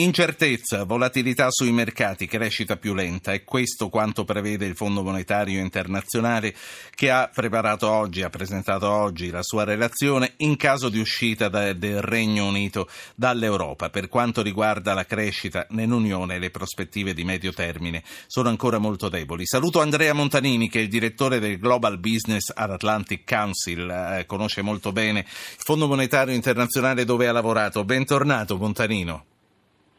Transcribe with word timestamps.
Incertezza, 0.00 0.84
volatilità 0.84 1.48
sui 1.50 1.72
mercati, 1.72 2.28
crescita 2.28 2.76
più 2.76 2.94
lenta. 2.94 3.32
È 3.32 3.42
questo 3.42 3.88
quanto 3.88 4.24
prevede 4.24 4.64
il 4.64 4.76
Fondo 4.76 5.02
Monetario 5.02 5.58
Internazionale 5.58 6.54
che 6.94 7.10
ha 7.10 7.28
preparato 7.34 7.90
oggi, 7.90 8.22
ha 8.22 8.30
presentato 8.30 8.88
oggi 8.88 9.30
la 9.30 9.42
sua 9.42 9.64
relazione 9.64 10.34
in 10.36 10.54
caso 10.54 10.88
di 10.88 11.00
uscita 11.00 11.48
da, 11.48 11.72
del 11.72 12.00
Regno 12.00 12.46
Unito 12.46 12.88
dall'Europa. 13.16 13.90
Per 13.90 14.06
quanto 14.06 14.40
riguarda 14.40 14.94
la 14.94 15.04
crescita 15.04 15.66
nell'Unione, 15.70 16.38
le 16.38 16.50
prospettive 16.50 17.12
di 17.12 17.24
medio 17.24 17.52
termine 17.52 18.04
sono 18.28 18.50
ancora 18.50 18.78
molto 18.78 19.08
deboli. 19.08 19.46
Saluto 19.46 19.80
Andrea 19.80 20.12
Montanini 20.12 20.68
che 20.68 20.78
è 20.78 20.82
il 20.82 20.88
direttore 20.88 21.40
del 21.40 21.58
Global 21.58 21.98
Business 21.98 22.52
Atlantic 22.54 23.28
Council, 23.28 23.90
eh, 23.90 24.26
conosce 24.26 24.62
molto 24.62 24.92
bene 24.92 25.22
il 25.22 25.26
Fondo 25.64 25.88
Monetario 25.88 26.36
Internazionale 26.36 27.04
dove 27.04 27.26
ha 27.26 27.32
lavorato. 27.32 27.82
Bentornato 27.82 28.56
Montanino. 28.56 29.24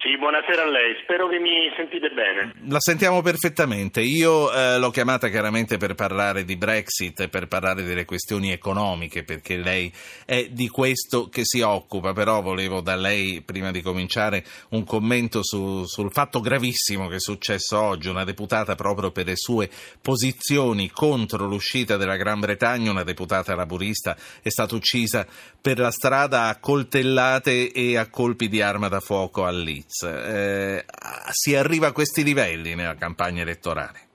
to 0.01 0.08
Buonasera 0.19 0.63
a 0.63 0.69
lei, 0.69 0.97
spero 1.01 1.29
che 1.29 1.39
mi 1.39 1.71
sentite 1.77 2.09
bene. 2.09 2.51
La 2.67 2.81
sentiamo 2.81 3.21
perfettamente. 3.21 4.01
Io 4.01 4.51
eh, 4.51 4.77
l'ho 4.77 4.89
chiamata 4.89 5.29
chiaramente 5.29 5.77
per 5.77 5.95
parlare 5.95 6.43
di 6.43 6.57
Brexit, 6.57 7.29
per 7.29 7.47
parlare 7.47 7.83
delle 7.83 8.03
questioni 8.03 8.51
economiche, 8.51 9.23
perché 9.23 9.55
lei 9.55 9.89
è 10.25 10.49
di 10.49 10.67
questo 10.67 11.29
che 11.29 11.45
si 11.45 11.61
occupa, 11.61 12.11
però 12.11 12.41
volevo 12.41 12.81
da 12.81 12.97
lei, 12.97 13.41
prima 13.43 13.71
di 13.71 13.81
cominciare, 13.81 14.43
un 14.71 14.83
commento 14.83 15.41
su, 15.41 15.85
sul 15.85 16.11
fatto 16.11 16.41
gravissimo 16.41 17.07
che 17.07 17.15
è 17.15 17.21
successo 17.21 17.79
oggi. 17.79 18.09
Una 18.09 18.25
deputata 18.25 18.75
proprio 18.75 19.11
per 19.11 19.25
le 19.25 19.37
sue 19.37 19.69
posizioni 20.01 20.89
contro 20.89 21.47
l'uscita 21.47 21.95
della 21.95 22.17
Gran 22.17 22.41
Bretagna, 22.41 22.91
una 22.91 23.05
deputata 23.05 23.55
laburista, 23.55 24.17
è 24.41 24.49
stata 24.49 24.75
uccisa 24.75 25.25
per 25.61 25.79
la 25.79 25.91
strada 25.91 26.49
a 26.49 26.59
coltellate 26.59 27.71
e 27.71 27.95
a 27.95 28.09
colpi 28.09 28.49
di 28.49 28.61
arma 28.61 28.89
da 28.89 28.99
fuoco 28.99 29.45
a 29.45 29.51
Leeds. 29.51 30.07
Eh, 30.09 30.85
si 31.31 31.55
arriva 31.55 31.87
a 31.87 31.91
questi 31.91 32.23
livelli 32.23 32.75
nella 32.75 32.95
campagna 32.95 33.41
elettorale? 33.41 34.07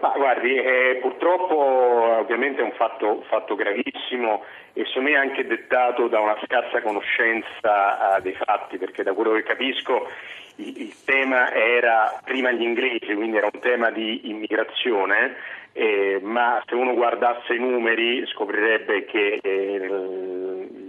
Ma 0.00 0.14
guardi, 0.16 0.56
eh, 0.56 0.98
purtroppo 1.02 1.54
ovviamente 2.20 2.60
è 2.62 2.64
un 2.64 2.72
fatto, 2.72 3.22
fatto, 3.28 3.54
gravissimo 3.54 4.44
e 4.72 4.86
secondo 4.86 5.10
me 5.10 5.16
anche 5.16 5.46
dettato 5.46 6.08
da 6.08 6.20
una 6.20 6.38
scarsa 6.42 6.80
conoscenza 6.80 8.16
eh, 8.16 8.22
dei 8.22 8.34
fatti, 8.34 8.78
perché 8.78 9.02
da 9.02 9.12
quello 9.12 9.32
che 9.32 9.42
capisco 9.42 10.08
il, 10.56 10.80
il, 10.80 11.04
tema 11.04 11.52
era 11.52 12.18
prima 12.24 12.50
gli 12.50 12.62
inglesi, 12.62 13.14
quindi 13.14 13.36
era 13.36 13.50
un 13.52 13.60
tema 13.60 13.90
di 13.90 14.30
immigrazione, 14.30 15.36
eh, 15.72 16.18
ma 16.22 16.62
se 16.66 16.74
uno 16.74 16.94
guardasse 16.94 17.52
i 17.52 17.58
numeri 17.58 18.26
scoprirebbe 18.26 19.04
che 19.04 19.38
eh, 19.42 19.78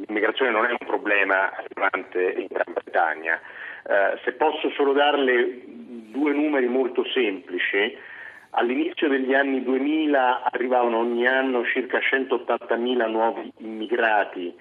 l'immigrazione 0.08 0.52
non 0.52 0.66
è 0.66 0.70
un 0.70 0.88
problema 0.88 1.52
rilevante 1.68 2.34
in 2.40 2.48
Gran 2.50 2.74
Bretagna. 2.74 3.40
Eh, 3.88 4.20
se 4.24 4.34
posso 4.34 4.70
solo 4.72 4.94
darle 4.94 5.62
due 5.66 6.34
numeri 6.34 6.68
molto 6.68 7.04
semplici, 7.14 7.98
all'inizio 8.52 9.08
degli 9.08 9.34
anni 9.34 9.64
2000 9.64 10.44
arrivavano 10.52 11.00
ogni 11.00 11.28
anno 11.28 11.66
circa 11.66 12.00
180.000 12.00 13.10
nuovi 13.10 13.52
immigrati 13.58 14.54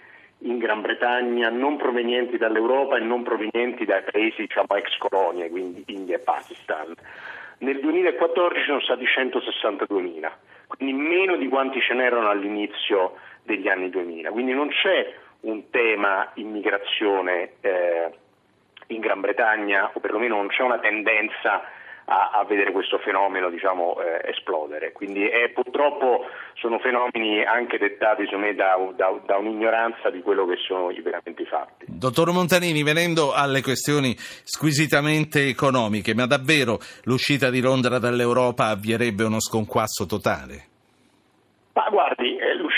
in 0.42 0.58
Gran 0.58 0.80
Bretagna 0.80 1.50
non 1.50 1.76
provenienti 1.76 2.38
dall'Europa 2.38 2.96
e 2.96 3.00
non 3.00 3.22
provenienti 3.22 3.84
dai 3.84 4.02
paesi 4.02 4.42
diciamo, 4.42 4.74
ex 4.76 4.96
colonie, 4.98 5.50
quindi 5.50 5.82
India 5.88 6.16
e 6.16 6.20
Pakistan. 6.20 6.94
Nel 7.58 7.78
2014 7.80 8.64
sono 8.64 8.80
stati 8.80 9.04
162.000, 9.04 10.30
quindi 10.68 10.94
meno 10.94 11.36
di 11.36 11.46
quanti 11.48 11.78
ce 11.80 11.92
n'erano 11.92 12.30
all'inizio 12.30 13.16
degli 13.42 13.68
anni 13.68 13.90
2000. 13.90 14.30
Quindi 14.30 14.52
non 14.54 14.68
c'è 14.68 15.12
un 15.40 15.68
tema 15.68 16.30
immigrazione 16.34 17.52
eh, 17.60 18.10
in 18.94 19.00
Gran 19.00 19.20
Bretagna, 19.20 19.90
o 19.92 20.00
perlomeno 20.00 20.36
non 20.36 20.48
c'è 20.48 20.62
una 20.62 20.78
tendenza 20.78 21.62
a, 22.10 22.30
a 22.32 22.44
vedere 22.44 22.72
questo 22.72 22.98
fenomeno 22.98 23.50
diciamo, 23.50 23.96
eh, 24.00 24.30
esplodere. 24.30 24.92
Quindi 24.92 25.28
eh, 25.28 25.50
purtroppo 25.50 26.26
sono 26.54 26.78
fenomeni 26.78 27.42
anche 27.44 27.78
dettati 27.78 28.28
me, 28.36 28.54
da, 28.54 28.76
da, 28.96 29.18
da, 29.24 29.36
un'ignoranza 29.36 30.10
di 30.10 30.20
quello 30.20 30.46
che 30.46 30.56
sono 30.56 30.90
i 30.90 31.00
veramente 31.00 31.44
fatti. 31.44 31.86
Dottor 31.86 32.32
Montanini, 32.32 32.82
venendo 32.82 33.32
alle 33.32 33.62
questioni 33.62 34.14
squisitamente 34.16 35.46
economiche, 35.46 36.14
ma 36.14 36.26
davvero 36.26 36.78
l'uscita 37.04 37.48
di 37.48 37.60
Londra 37.60 37.98
dall'Europa 37.98 38.66
avvierebbe 38.66 39.24
uno 39.24 39.40
sconquasso 39.40 40.06
totale? 40.06 40.69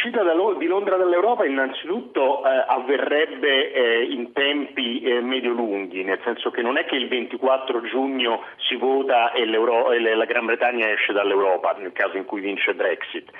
L'uscita 0.05 0.25
di 0.59 0.67
Londra 0.67 0.97
dall'Europa 0.97 1.45
innanzitutto 1.45 2.45
eh, 2.45 2.65
avverrebbe 2.67 3.73
eh, 3.73 4.03
in 4.03 4.33
tempi 4.33 5.01
eh, 5.01 5.21
medio-lunghi, 5.21 6.03
nel 6.03 6.19
senso 6.25 6.51
che 6.51 6.61
non 6.61 6.77
è 6.77 6.85
che 6.87 6.97
il 6.97 7.07
24 7.07 7.83
giugno 7.83 8.43
si 8.57 8.75
vota 8.75 9.31
e, 9.31 9.43
e, 9.43 10.15
la 10.17 10.25
Gran 10.25 10.47
Bretagna 10.47 10.91
esce 10.91 11.12
dall'Europa, 11.12 11.77
nel 11.79 11.93
caso 11.93 12.17
in 12.17 12.25
cui 12.25 12.41
vince 12.41 12.75
Brexit, 12.75 13.31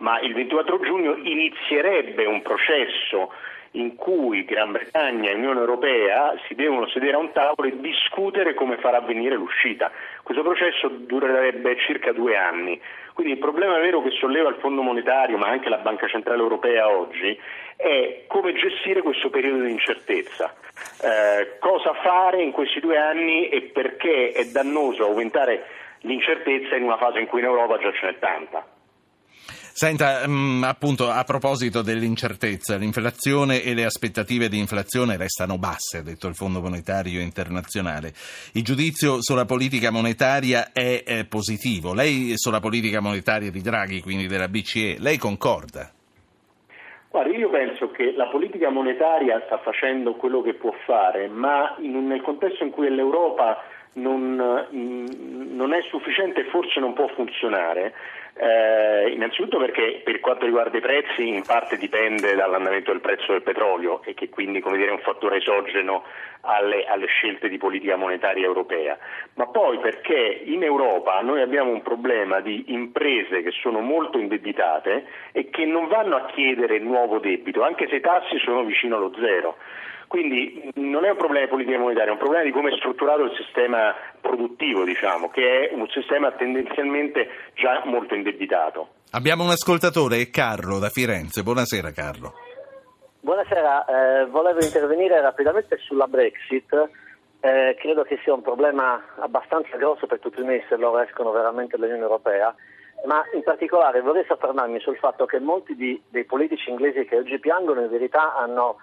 ma 0.00 0.20
il 0.20 0.34
24 0.34 0.80
giugno 0.80 1.16
inizierebbe 1.16 2.26
un 2.26 2.42
processo 2.42 3.32
in 3.72 3.94
cui 3.94 4.44
Gran 4.44 4.72
Bretagna 4.72 5.30
e 5.30 5.34
Unione 5.34 5.60
Europea 5.60 6.34
si 6.46 6.54
devono 6.54 6.88
sedere 6.88 7.12
a 7.12 7.18
un 7.18 7.30
tavolo 7.32 7.68
e 7.68 7.78
discutere 7.80 8.54
come 8.54 8.78
far 8.78 8.94
avvenire 8.94 9.36
l'uscita. 9.36 9.90
Questo 10.22 10.42
processo 10.42 10.88
durerebbe 10.88 11.76
circa 11.78 12.12
due 12.12 12.36
anni. 12.36 12.80
Quindi 13.12 13.32
il 13.34 13.38
problema 13.38 13.78
vero 13.78 14.02
che 14.02 14.10
solleva 14.10 14.48
il 14.48 14.56
Fondo 14.56 14.82
monetario, 14.82 15.36
ma 15.36 15.48
anche 15.48 15.68
la 15.68 15.78
Banca 15.78 16.08
Centrale 16.08 16.40
Europea 16.40 16.88
oggi, 16.88 17.38
è 17.76 18.24
come 18.26 18.54
gestire 18.54 19.02
questo 19.02 19.30
periodo 19.30 19.62
di 19.62 19.70
incertezza. 19.70 20.54
Eh, 21.02 21.58
cosa 21.58 21.92
fare 22.02 22.42
in 22.42 22.50
questi 22.50 22.80
due 22.80 22.98
anni 22.98 23.48
e 23.48 23.62
perché 23.62 24.32
è 24.32 24.44
dannoso 24.46 25.04
aumentare 25.04 25.64
l'incertezza 26.00 26.76
in 26.76 26.84
una 26.84 26.96
fase 26.96 27.20
in 27.20 27.26
cui 27.26 27.40
in 27.40 27.46
Europa 27.46 27.78
già 27.78 27.92
ce 27.92 28.06
n'è 28.06 28.18
tanta. 28.18 28.64
Senta, 29.72 30.26
mh, 30.26 30.30
mm, 30.30 30.64
appunto, 30.64 31.08
a 31.08 31.22
proposito 31.24 31.82
dell'incertezza, 31.82 32.76
l'inflazione 32.76 33.62
e 33.62 33.74
le 33.74 33.84
aspettative 33.84 34.48
di 34.48 34.58
inflazione 34.58 35.16
restano 35.16 35.58
basse, 35.58 35.98
ha 35.98 36.02
detto 36.02 36.26
il 36.28 36.34
Fondo 36.34 36.60
Monetario 36.60 37.20
Internazionale. 37.20 38.12
Il 38.54 38.64
giudizio 38.64 39.22
sulla 39.22 39.44
politica 39.44 39.90
monetaria 39.90 40.72
è, 40.72 41.02
è 41.04 41.24
positivo. 41.24 41.94
Lei 41.94 42.32
sulla 42.36 42.60
politica 42.60 43.00
monetaria 43.00 43.50
di 43.50 43.60
Draghi, 43.62 44.02
quindi 44.02 44.26
della 44.26 44.48
BCE, 44.48 44.96
lei 44.98 45.18
concorda? 45.18 45.90
Guardi, 47.10 47.36
io 47.36 47.50
penso 47.50 47.90
che 47.90 48.12
la 48.16 48.28
politica 48.28 48.70
monetaria 48.70 49.42
sta 49.46 49.58
facendo 49.58 50.14
quello 50.14 50.42
che 50.42 50.54
può 50.54 50.72
fare, 50.84 51.26
ma 51.26 51.74
in, 51.80 52.06
nel 52.06 52.22
contesto 52.22 52.62
in 52.62 52.70
cui 52.70 52.88
l'Europa 52.88 53.58
non, 53.94 54.68
mm, 54.72 55.54
non 55.56 55.72
è 55.72 55.82
sufficiente 55.82 56.40
e 56.40 56.50
forse 56.50 56.80
non 56.80 56.92
può 56.92 57.08
funzionare, 57.08 57.92
eh, 58.34 59.10
innanzitutto 59.10 59.58
perché 59.58 60.00
per 60.04 60.20
quanto 60.20 60.46
riguarda 60.46 60.78
i 60.78 60.80
prezzi 60.80 61.28
in 61.28 61.42
parte 61.44 61.76
dipende 61.76 62.34
dall'andamento 62.34 62.92
del 62.92 63.00
prezzo 63.00 63.32
del 63.32 63.42
petrolio 63.42 64.02
e 64.04 64.14
che 64.14 64.28
quindi 64.28 64.62
dire, 64.62 64.88
è 64.88 64.92
un 64.92 65.00
fattore 65.00 65.38
esogeno 65.38 66.04
alle, 66.42 66.86
alle, 66.86 67.06
scelte 67.06 67.48
di 67.48 67.58
politica 67.58 67.96
monetaria 67.96 68.46
europea, 68.46 68.96
ma 69.34 69.46
poi 69.46 69.78
perché 69.78 70.42
in 70.44 70.62
Europa 70.62 71.20
noi 71.20 71.42
abbiamo 71.42 71.70
un 71.70 71.82
problema 71.82 72.40
di 72.40 72.64
imprese 72.68 73.42
che 73.42 73.50
sono 73.50 73.80
molto 73.80 74.18
indebitate 74.18 75.04
e 75.32 75.50
che 75.50 75.66
non 75.66 75.88
vanno 75.88 76.16
a 76.16 76.26
chiedere 76.26 76.78
nuovo 76.78 77.18
debito, 77.18 77.62
anche 77.62 77.88
se 77.88 77.96
i 77.96 78.00
tassi 78.00 78.38
sono 78.38 78.64
vicino 78.64 78.96
allo 78.96 79.12
zero. 79.20 79.56
Quindi 80.10 80.72
non 80.74 81.04
è 81.04 81.10
un 81.10 81.16
problema 81.16 81.44
di 81.44 81.50
politica 81.52 81.78
monetaria, 81.78 82.10
è 82.10 82.14
un 82.14 82.18
problema 82.18 82.42
di 82.42 82.50
come 82.50 82.72
è 82.72 82.76
strutturato 82.78 83.22
il 83.22 83.32
sistema 83.36 83.94
produttivo, 84.20 84.82
diciamo, 84.82 85.30
che 85.30 85.68
è 85.68 85.72
un 85.72 85.86
sistema 85.86 86.32
tendenzialmente 86.32 87.28
già 87.54 87.82
molto 87.84 88.16
indebitato. 88.16 88.88
Abbiamo 89.12 89.44
un 89.44 89.50
ascoltatore, 89.50 90.28
Carlo 90.30 90.80
da 90.80 90.88
Firenze. 90.88 91.44
Buonasera 91.44 91.92
Carlo. 91.92 92.32
Buonasera, 93.20 93.84
eh, 93.84 94.26
volevo 94.26 94.58
intervenire 94.60 95.20
rapidamente 95.20 95.78
sulla 95.78 96.08
Brexit. 96.08 96.90
Eh, 97.38 97.76
credo 97.78 98.02
che 98.02 98.18
sia 98.24 98.34
un 98.34 98.42
problema 98.42 99.14
abbastanza 99.20 99.76
grosso 99.76 100.08
per 100.08 100.18
tutti 100.18 100.42
noi 100.42 100.60
se 100.68 100.74
loro 100.74 100.98
escono 100.98 101.30
veramente 101.30 101.76
dall'Unione 101.76 102.02
Europea, 102.02 102.52
ma 103.06 103.22
in 103.32 103.44
particolare 103.44 104.00
vorrei 104.00 104.24
soffermarmi 104.26 104.80
sul 104.80 104.96
fatto 104.96 105.24
che 105.24 105.38
molti 105.38 105.76
di, 105.76 106.02
dei 106.08 106.24
politici 106.24 106.68
inglesi 106.68 107.04
che 107.04 107.18
oggi 107.18 107.38
piangono 107.38 107.82
in 107.82 107.90
verità 107.90 108.34
hanno 108.34 108.78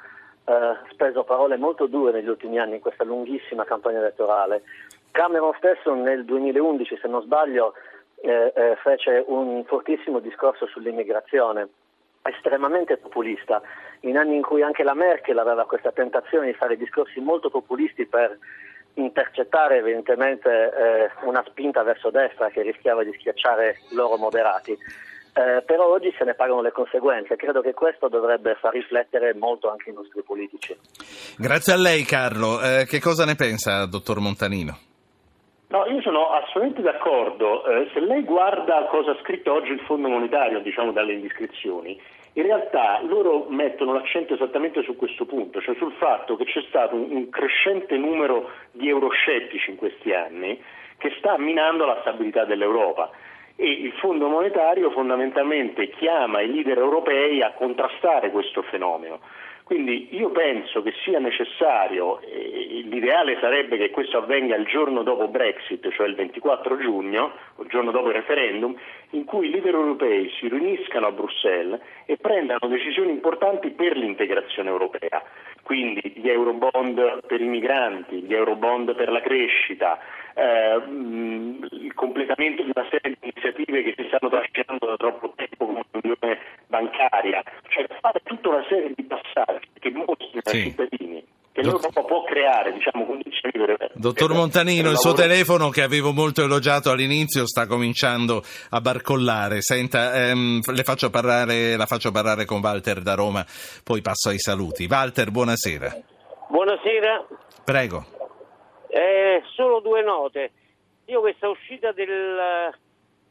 eh, 0.48 0.78
speso 0.92 1.24
parole 1.24 1.58
molto 1.58 1.88
dure 1.88 2.14
negli 2.14 2.30
ultimi 2.30 2.58
anni 2.58 2.76
in 2.76 2.82
questa 2.82 3.04
lunghissima 3.04 3.66
campagna 3.66 4.00
elettorale. 4.00 4.64
Cameron 5.12 5.54
stesso 5.58 5.94
nel 5.94 6.24
2011, 6.24 6.98
se 7.02 7.08
non 7.08 7.22
sbaglio, 7.22 7.74
eh, 8.22 8.54
eh, 8.56 8.78
fece 8.82 9.24
un 9.28 9.64
fortissimo 9.66 10.20
discorso 10.20 10.66
sull'immigrazione, 10.68 11.68
estremamente 12.22 12.98
populista, 12.98 13.62
in 14.02 14.18
anni 14.18 14.36
in 14.36 14.42
cui 14.42 14.62
anche 14.62 14.84
la 14.84 14.94
Merkel 14.94 15.38
aveva 15.38 15.66
questa 15.66 15.92
tentazione 15.92 16.48
di 16.48 16.54
fare 16.54 16.78
discorsi 16.78 17.20
molto 17.20 17.50
populisti 17.50 18.06
per 18.06 18.38
intercettare 18.94 19.78
evidentemente 19.78 20.50
eh, 20.50 21.10
una 21.24 21.44
spinta 21.46 21.84
verso 21.84 22.10
destra 22.10 22.50
che 22.50 22.62
rischiava 22.62 23.04
di 23.04 23.14
schiacciare 23.14 23.80
loro 23.92 24.18
moderati. 24.18 24.78
Eh, 25.38 25.62
però 25.62 25.92
oggi 25.92 26.12
se 26.18 26.24
ne 26.24 26.34
pagano 26.34 26.62
le 26.62 26.72
conseguenze. 26.72 27.36
Credo 27.36 27.62
che 27.62 27.76
questo 27.76 28.08
dovrebbe 28.08 28.58
far 28.60 28.74
riflettere 28.74 29.36
molto 29.36 29.70
anche 29.70 29.92
i 29.92 29.94
nostri 29.94 30.24
politici. 30.24 30.76
Grazie 31.38 31.74
a 31.74 31.78
lei 31.78 32.04
Carlo. 32.04 32.60
Eh, 32.60 32.86
che 32.86 33.00
cosa 33.00 33.24
ne 33.24 33.36
pensa, 33.36 33.86
dottor 33.86 34.20
Montanino? 34.20 34.78
No, 35.68 35.86
io 35.86 36.02
sono 36.02 36.32
assolutamente 36.32 36.82
d'accordo. 36.82 37.66
Eh, 37.68 37.90
se 37.94 38.00
lei 38.00 38.24
guarda 38.24 38.88
cosa 38.90 39.12
ha 39.12 39.18
scritto 39.22 39.54
oggi 39.54 39.72
il 39.72 39.82
Fondo 39.82 40.08
Monetario, 40.08 40.60
diciamo 40.60 40.92
dalle 40.92 41.14
indiscrezioni, 41.14 42.02
in 42.34 42.44
realtà 42.44 43.00
loro 43.04 43.46
mettono 43.50 43.94
l'accento 43.94 44.34
esattamente 44.34 44.82
su 44.82 44.96
questo 44.96 45.26
punto, 45.26 45.62
cioè 45.62 45.76
sul 45.76 45.94
fatto 46.00 46.36
che 46.36 46.46
c'è 46.46 46.64
stato 46.68 46.96
un, 46.96 47.12
un 47.12 47.30
crescente 47.30 47.96
numero 47.96 48.50
di 48.72 48.90
euroscettici 48.90 49.70
in 49.70 49.76
questi 49.76 50.14
anni 50.14 50.60
che 50.98 51.14
sta 51.20 51.38
minando 51.38 51.86
la 51.86 51.98
stabilità 52.02 52.44
dell'Europa 52.46 53.12
e 53.60 53.70
il 53.70 53.92
Fondo 53.94 54.28
monetario 54.30 54.92
fondamentalmente 54.92 55.90
chiama 55.90 56.42
i 56.42 56.52
leader 56.52 56.78
europei 56.78 57.42
a 57.42 57.54
contrastare 57.54 58.30
questo 58.30 58.62
fenomeno. 58.62 59.20
Quindi 59.64 60.16
io 60.16 60.30
penso 60.30 60.82
che 60.82 60.94
sia 61.04 61.20
necessario, 61.20 62.22
eh, 62.22 62.84
l'ideale 62.86 63.38
sarebbe 63.42 63.76
che 63.76 63.90
questo 63.90 64.20
avvenga 64.20 64.56
il 64.56 64.66
giorno 64.66 65.04
dopo 65.04 65.28
Brexit, 65.28 65.90
cioè 65.92 66.08
il 66.08 66.16
24 66.16 66.78
giugno, 66.78 67.34
il 67.60 67.68
giorno 67.68 67.92
dopo 67.92 68.08
il 68.08 68.14
referendum, 68.14 68.74
in 69.10 69.26
cui 69.26 69.48
i 69.48 69.50
leader 69.50 69.74
europei 69.74 70.32
si 70.40 70.48
riuniscano 70.48 71.08
a 71.08 71.12
Bruxelles 71.12 71.82
e 72.06 72.16
prendano 72.16 72.70
decisioni 72.70 73.12
importanti 73.12 73.72
per 73.72 73.98
l'integrazione 73.98 74.70
europea. 74.70 75.22
Quindi 75.64 76.14
gli 76.16 76.30
eurobond 76.30 77.26
per 77.28 77.42
i 77.42 77.48
migranti, 77.48 78.22
gli 78.22 78.34
eurobond 78.34 78.96
per 78.96 79.12
la 79.12 79.20
crescita, 79.20 80.00
eh, 80.38 80.82
il 81.72 81.94
completamento 81.96 82.62
di 82.62 82.72
una 82.74 82.88
serie 82.92 83.18
di 83.20 83.30
iniziative 83.34 83.82
che 83.82 83.94
si 83.98 84.06
stanno 84.08 84.30
trascinando 84.30 84.86
da 84.86 84.96
troppo 84.96 85.34
tempo 85.36 85.66
come 85.66 85.84
l'unione 85.92 86.38
bancaria, 86.68 87.42
cioè 87.70 87.88
fare 88.00 88.22
tutta 88.24 88.50
una 88.50 88.66
serie 88.70 88.94
di 88.96 89.04
passaggi 89.04 89.68
che 89.80 89.90
mostrino 89.90 90.42
sì. 90.44 90.56
ai 90.58 90.64
cittadini 90.64 91.26
che 91.52 91.64
l'Europa 91.64 92.04
può 92.04 92.24
creare 92.24 92.72
diciamo, 92.72 93.04
condizioni 93.08 93.52
per... 93.52 93.92
Dottor 93.96 94.34
Montanino, 94.36 94.92
il 94.92 94.98
suo 94.98 95.14
telefono 95.14 95.70
che 95.70 95.82
avevo 95.82 96.12
molto 96.12 96.44
elogiato 96.44 96.92
all'inizio 96.92 97.48
sta 97.48 97.66
cominciando 97.66 98.44
a 98.70 98.80
barcollare. 98.80 99.64
Senta, 99.64 100.14
ehm, 100.14 100.62
faccio 100.62 101.10
parlare, 101.10 101.76
la 101.76 101.88
faccio 101.88 102.12
parlare 102.12 102.46
con 102.46 102.62
Walter 102.62 103.02
da 103.02 103.16
Roma, 103.16 103.44
poi 103.84 104.02
passo 104.02 104.30
ai 104.30 104.38
saluti. 104.38 104.86
Walter, 104.88 105.32
buonasera. 105.32 105.98
Buonasera. 106.48 107.26
Prego. 107.64 108.17
Eh, 108.88 109.42
solo 109.54 109.80
due 109.80 110.02
note. 110.02 110.52
Io 111.06 111.20
questa 111.20 111.50
uscita 111.50 111.92
del, 111.92 112.74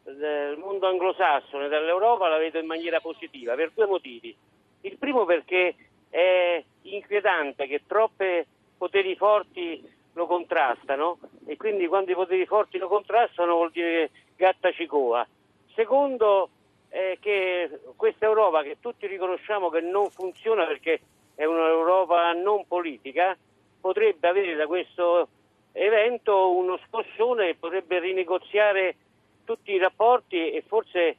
del 0.02 0.56
mondo 0.58 0.86
anglosassone 0.86 1.68
dall'Europa 1.68 2.28
la 2.28 2.38
vedo 2.38 2.58
in 2.58 2.66
maniera 2.66 3.00
positiva 3.00 3.54
per 3.54 3.72
due 3.74 3.86
motivi. 3.86 4.36
Il 4.82 4.96
primo 4.98 5.24
perché 5.24 5.74
è 6.08 6.62
inquietante 6.82 7.66
che 7.66 7.82
troppe 7.86 8.46
poteri 8.76 9.16
forti 9.16 9.82
lo 10.12 10.26
contrastano 10.26 11.18
e 11.46 11.56
quindi 11.56 11.86
quando 11.86 12.10
i 12.10 12.14
poteri 12.14 12.46
forti 12.46 12.78
lo 12.78 12.88
contrastano 12.88 13.54
vuol 13.54 13.70
dire 13.70 14.10
gatta 14.36 14.72
cicoa. 14.72 15.26
Secondo 15.74 16.50
è 16.88 17.18
che 17.20 17.80
questa 17.96 18.24
Europa 18.24 18.62
che 18.62 18.78
tutti 18.80 19.06
riconosciamo 19.06 19.68
che 19.68 19.80
non 19.80 20.08
funziona 20.10 20.64
perché 20.64 21.00
è 21.34 21.44
un'Europa 21.44 22.32
non 22.32 22.66
politica 22.66 23.36
potrebbe 23.80 24.28
avere 24.28 24.54
da 24.54 24.66
questo 24.66 25.28
evento 25.76 26.56
uno 26.56 26.78
scossone 26.86 27.54
potrebbe 27.58 28.00
rinegoziare 28.00 28.96
tutti 29.44 29.72
i 29.72 29.78
rapporti 29.78 30.50
e 30.50 30.64
forse 30.66 30.98
eh, 30.98 31.16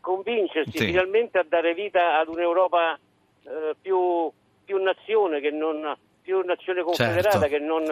convincersi 0.00 0.78
sì. 0.78 0.86
finalmente 0.86 1.38
a 1.38 1.46
dare 1.48 1.74
vita 1.74 2.18
ad 2.18 2.28
un'Europa 2.28 2.98
eh, 3.44 3.74
più, 3.80 4.30
più, 4.64 4.82
nazione 4.82 5.40
che 5.40 5.50
non 5.50 5.96
più 6.22 6.40
nazione 6.40 6.82
confederata 6.82 7.40
certo. 7.40 7.46
che 7.48 7.58
non 7.58 7.84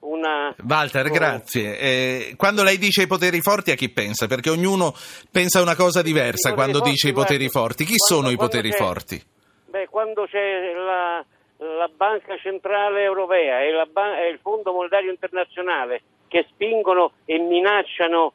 una... 0.00 0.54
Walter, 0.66 1.08
grazie. 1.08 1.78
Eh, 1.78 2.34
quando 2.36 2.62
lei 2.62 2.78
dice 2.78 3.02
i 3.02 3.06
poteri 3.06 3.40
forti 3.40 3.70
a 3.70 3.74
chi 3.74 3.88
pensa? 3.88 4.26
Perché 4.26 4.50
ognuno 4.50 4.92
pensa 5.30 5.62
una 5.62 5.74
cosa 5.74 6.02
diversa 6.02 6.52
quando 6.52 6.78
forti, 6.78 6.90
dice 6.90 7.08
i 7.08 7.12
poteri 7.12 7.48
forti. 7.48 7.84
Chi 7.84 7.96
quando, 7.96 8.24
sono 8.24 8.30
i 8.30 8.36
poteri 8.36 8.72
forti? 8.72 9.22
Beh, 9.66 9.86
quando 9.88 10.26
c'è 10.26 10.72
la, 10.74 11.24
la 11.58 11.88
Banca 11.94 12.36
Centrale 12.38 13.02
Europea 13.02 13.62
e, 13.62 13.86
ban- 13.90 14.18
e, 14.18 14.28
il 14.28 14.38
Fondo 14.40 14.72
Monetario 14.72 15.10
Internazionale 15.10 16.02
che 16.28 16.46
spingono 16.50 17.12
e 17.24 17.38
minacciano 17.38 18.32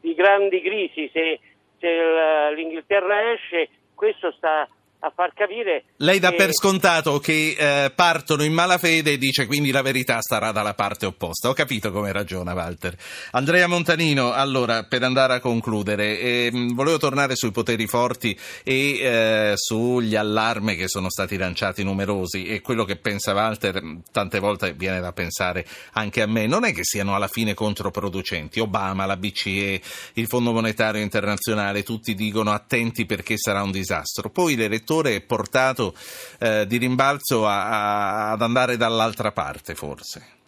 di 0.00 0.14
grandi 0.14 0.60
crisi 0.60 1.08
se, 1.12 1.40
se 1.78 2.52
l'Inghilterra 2.54 3.32
esce, 3.32 3.68
questo 3.94 4.30
sta 4.32 4.68
a 5.00 5.12
far 5.14 5.32
capire. 5.34 5.84
Lei 5.96 6.18
dà 6.18 6.30
che... 6.30 6.36
per 6.36 6.52
scontato 6.52 7.18
che 7.18 7.56
eh, 7.58 7.90
partono 7.90 8.42
in 8.42 8.52
malafede 8.52 9.12
e 9.12 9.18
dice 9.18 9.46
quindi 9.46 9.70
la 9.70 9.82
verità 9.82 10.20
starà 10.20 10.52
dalla 10.52 10.74
parte 10.74 11.06
opposta. 11.06 11.48
Ho 11.48 11.52
capito 11.52 11.90
come 11.90 12.12
ragiona 12.12 12.52
Walter. 12.52 12.96
Andrea 13.32 13.66
Montanino, 13.66 14.32
allora 14.32 14.84
per 14.84 15.02
andare 15.02 15.34
a 15.34 15.40
concludere, 15.40 16.18
eh, 16.18 16.50
volevo 16.74 16.98
tornare 16.98 17.34
sui 17.34 17.50
poteri 17.50 17.86
forti 17.86 18.38
e 18.62 18.98
eh, 18.98 19.52
sugli 19.56 20.16
allarmi 20.16 20.76
che 20.76 20.88
sono 20.88 21.08
stati 21.08 21.36
lanciati 21.36 21.82
numerosi 21.82 22.46
e 22.46 22.60
quello 22.60 22.84
che 22.84 22.96
pensa 22.96 23.32
Walter 23.32 23.82
tante 24.12 24.38
volte 24.38 24.74
viene 24.74 25.00
da 25.00 25.12
pensare 25.12 25.66
anche 25.92 26.20
a 26.20 26.26
me. 26.26 26.46
Non 26.46 26.64
è 26.64 26.72
che 26.72 26.84
siano 26.84 27.14
alla 27.14 27.28
fine 27.28 27.54
controproducenti. 27.54 28.60
Obama, 28.60 29.06
la 29.06 29.16
BCE, 29.16 29.80
il 30.14 30.26
Fondo 30.26 30.52
Monetario 30.52 31.00
Internazionale, 31.00 31.82
tutti 31.82 32.14
dicono 32.14 32.52
attenti 32.52 33.06
perché 33.06 33.38
sarà 33.38 33.62
un 33.62 33.70
disastro. 33.70 34.28
Poi 34.28 34.56
le 34.56 34.68
settore 34.90 35.14
è 35.14 35.22
portato 35.22 35.92
eh, 36.40 36.66
di 36.66 36.76
rimbalzo 36.76 37.46
a, 37.46 37.68
a, 37.68 38.30
ad 38.32 38.42
andare 38.42 38.76
dall'altra 38.76 39.30
parte, 39.30 39.74
forse? 39.74 40.38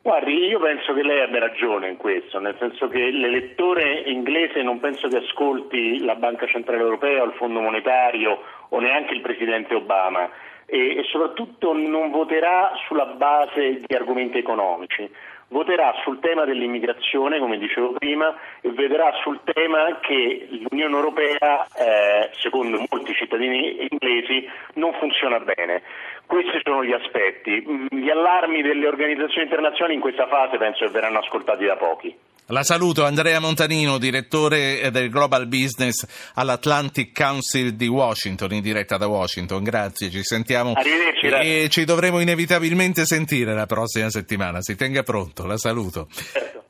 Guardi, 0.00 0.32
io 0.32 0.58
penso 0.58 0.92
che 0.92 1.02
lei 1.02 1.22
abbia 1.22 1.40
ragione 1.40 1.88
in 1.88 1.96
questo, 1.96 2.38
nel 2.38 2.56
senso 2.58 2.88
che 2.88 3.10
l'elettore 3.10 4.02
inglese 4.06 4.62
non 4.62 4.80
penso 4.80 5.08
che 5.08 5.18
ascolti 5.18 6.02
la 6.04 6.14
Banca 6.14 6.46
Centrale 6.46 6.82
Europea 6.82 7.22
o 7.22 7.26
il 7.26 7.34
Fondo 7.36 7.60
Monetario 7.60 8.38
o 8.68 8.80
neanche 8.80 9.14
il 9.14 9.22
Presidente 9.22 9.74
Obama 9.74 10.28
e, 10.66 10.98
e 10.98 11.04
soprattutto 11.10 11.72
non 11.72 12.10
voterà 12.10 12.72
sulla 12.86 13.06
base 13.06 13.80
di 13.84 13.94
argomenti 13.94 14.38
economici 14.38 15.10
voterà 15.48 15.94
sul 16.02 16.18
tema 16.18 16.44
dell'immigrazione, 16.44 17.38
come 17.38 17.58
dicevo 17.58 17.92
prima, 17.92 18.34
e 18.60 18.70
vedrà 18.70 19.12
sul 19.22 19.38
tema 19.44 19.98
che 20.00 20.48
l'Unione 20.68 20.96
Europea, 20.96 21.64
eh, 21.76 22.30
secondo 22.32 22.82
molti 22.90 23.14
cittadini 23.14 23.86
inglesi, 23.88 24.48
non 24.74 24.92
funziona 24.94 25.38
bene. 25.38 25.82
Questi 26.26 26.60
sono 26.64 26.84
gli 26.84 26.92
aspetti. 26.92 27.88
Gli 27.90 28.10
allarmi 28.10 28.62
delle 28.62 28.88
organizzazioni 28.88 29.44
internazionali 29.44 29.94
in 29.94 30.00
questa 30.00 30.26
fase 30.26 30.56
penso 30.56 30.84
che 30.84 30.90
verranno 30.90 31.18
ascoltati 31.18 31.64
da 31.64 31.76
pochi. 31.76 32.16
La 32.48 32.62
saluto 32.62 33.06
Andrea 33.06 33.40
Montanino, 33.40 33.96
direttore 33.96 34.90
del 34.90 35.08
Global 35.08 35.46
Business 35.46 36.04
all'Atlantic 36.34 37.18
Council 37.18 37.72
di 37.72 37.86
Washington, 37.86 38.52
in 38.52 38.60
diretta 38.60 38.98
da 38.98 39.06
Washington. 39.06 39.62
Grazie, 39.62 40.10
ci 40.10 40.22
sentiamo 40.22 40.74
e 41.22 41.68
ci 41.70 41.84
dovremo 41.84 42.20
inevitabilmente 42.20 43.06
sentire 43.06 43.54
la 43.54 43.64
prossima 43.64 44.10
settimana. 44.10 44.60
Si 44.60 44.76
tenga 44.76 45.02
pronto, 45.02 45.46
la 45.46 45.56
saluto. 45.56 46.06
Certo. 46.12 46.63